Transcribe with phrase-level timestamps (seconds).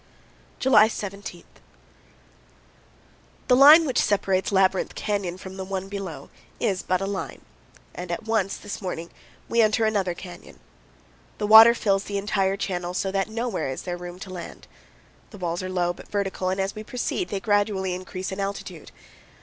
[0.57, 1.43] July 17.
[3.47, 7.41] The line which separates Labyrinth Canyon from the one below is but a line,
[7.93, 9.11] and at once, this morning,
[9.47, 10.59] we enter another canyon.
[11.37, 14.65] The water fills the entire channel, so that nowhere is there room to land.
[15.29, 18.91] The walls are low, but vertical, and as we proceed they gradually increase in altitude.